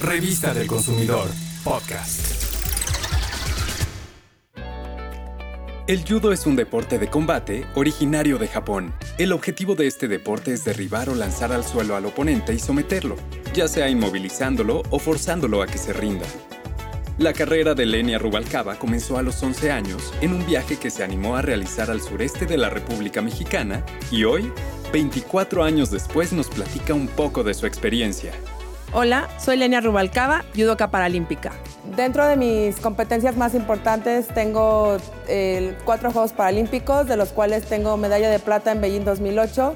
[0.00, 1.28] Revista del Consumidor,
[1.64, 2.44] podcast.
[5.88, 8.94] El judo es un deporte de combate originario de Japón.
[9.18, 13.16] El objetivo de este deporte es derribar o lanzar al suelo al oponente y someterlo,
[13.52, 16.26] ya sea inmovilizándolo o forzándolo a que se rinda.
[17.18, 21.02] La carrera de Lenia Rubalcaba comenzó a los 11 años en un viaje que se
[21.02, 24.52] animó a realizar al sureste de la República Mexicana y hoy,
[24.92, 28.32] 24 años después, nos platica un poco de su experiencia.
[28.94, 31.52] Hola, soy Lenia Rubalcaba, judoka paralímpica.
[31.94, 34.96] Dentro de mis competencias más importantes tengo
[35.28, 39.74] eh, cuatro Juegos Paralímpicos, de los cuales tengo medalla de plata en Beijing 2008,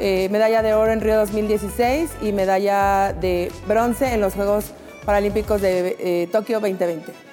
[0.00, 4.72] eh, medalla de oro en Río 2016 y medalla de bronce en los Juegos
[5.04, 7.29] Paralímpicos de eh, Tokio 2020.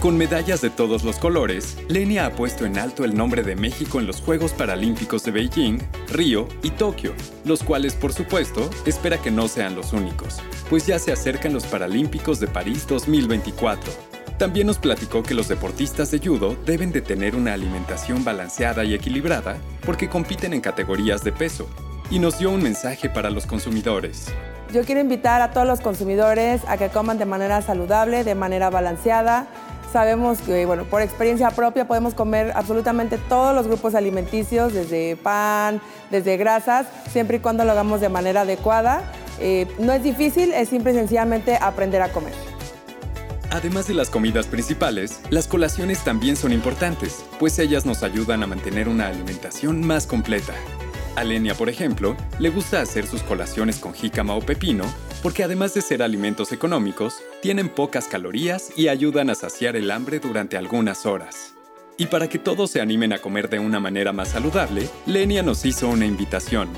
[0.00, 4.00] Con medallas de todos los colores, Lenia ha puesto en alto el nombre de México
[4.00, 9.30] en los Juegos Paralímpicos de Beijing, Río y Tokio, los cuales por supuesto espera que
[9.30, 13.92] no sean los únicos, pues ya se acercan los Paralímpicos de París 2024.
[14.38, 18.92] También nos platicó que los deportistas de judo deben de tener una alimentación balanceada y
[18.92, 21.66] equilibrada porque compiten en categorías de peso,
[22.10, 24.26] y nos dio un mensaje para los consumidores.
[24.72, 28.70] Yo quiero invitar a todos los consumidores a que coman de manera saludable, de manera
[28.70, 29.46] balanceada,
[29.94, 35.80] sabemos que, bueno, por experiencia propia podemos comer absolutamente todos los grupos alimenticios, desde pan,
[36.10, 39.04] desde grasas, siempre y cuando lo hagamos de manera adecuada.
[39.38, 42.32] Eh, no es difícil, es simple y sencillamente aprender a comer.
[43.52, 48.48] Además de las comidas principales, las colaciones también son importantes, pues ellas nos ayudan a
[48.48, 50.54] mantener una alimentación más completa.
[51.14, 54.86] A Lenia, por ejemplo, le gusta hacer sus colaciones con jícama o pepino
[55.24, 60.20] porque además de ser alimentos económicos, tienen pocas calorías y ayudan a saciar el hambre
[60.20, 61.54] durante algunas horas.
[61.96, 65.64] Y para que todos se animen a comer de una manera más saludable, Lenia nos
[65.64, 66.68] hizo una invitación.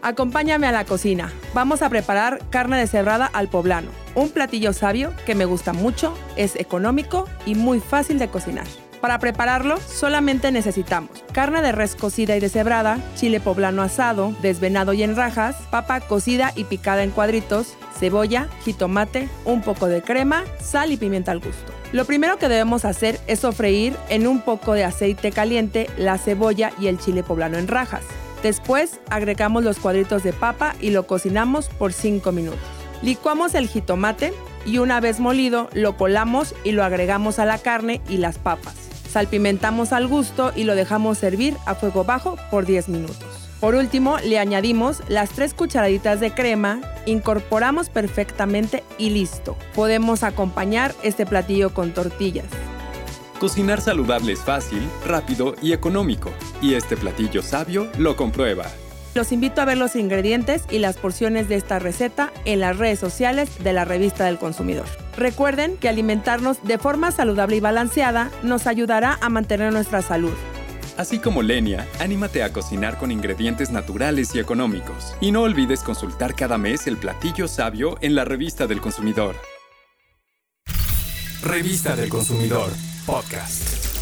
[0.00, 1.32] Acompáñame a la cocina.
[1.54, 3.90] Vamos a preparar carne de cebrada al poblano.
[4.14, 8.68] Un platillo sabio que me gusta mucho, es económico y muy fácil de cocinar.
[9.00, 15.04] Para prepararlo, solamente necesitamos carne de res cocida y deshebrada, chile poblano asado, desvenado y
[15.04, 20.90] en rajas, papa cocida y picada en cuadritos, cebolla, jitomate, un poco de crema, sal
[20.90, 21.72] y pimienta al gusto.
[21.92, 26.72] Lo primero que debemos hacer es sofreír en un poco de aceite caliente la cebolla
[26.80, 28.02] y el chile poblano en rajas.
[28.42, 32.60] Después agregamos los cuadritos de papa y lo cocinamos por 5 minutos.
[33.02, 34.32] Licuamos el jitomate
[34.66, 38.87] y una vez molido lo colamos y lo agregamos a la carne y las papas.
[39.10, 43.48] Salpimentamos al gusto y lo dejamos servir a fuego bajo por 10 minutos.
[43.60, 49.56] Por último, le añadimos las 3 cucharaditas de crema, incorporamos perfectamente y listo.
[49.74, 52.46] Podemos acompañar este platillo con tortillas.
[53.40, 56.30] Cocinar saludable es fácil, rápido y económico,
[56.60, 58.66] y este platillo sabio lo comprueba.
[59.14, 62.98] Los invito a ver los ingredientes y las porciones de esta receta en las redes
[62.98, 64.86] sociales de la revista del consumidor.
[65.16, 70.34] Recuerden que alimentarnos de forma saludable y balanceada nos ayudará a mantener nuestra salud.
[70.96, 75.14] Así como Lenia, anímate a cocinar con ingredientes naturales y económicos.
[75.20, 79.36] Y no olvides consultar cada mes el platillo sabio en la revista del consumidor.
[81.40, 82.70] Revista del consumidor,
[83.06, 83.97] podcast.